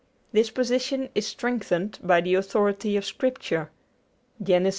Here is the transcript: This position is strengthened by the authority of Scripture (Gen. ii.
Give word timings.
This 0.31 0.49
position 0.49 1.09
is 1.13 1.27
strengthened 1.27 1.99
by 2.01 2.21
the 2.21 2.33
authority 2.33 2.97
of 2.97 3.05
Scripture 3.05 3.69
(Gen. 4.41 4.65
ii. 4.65 4.69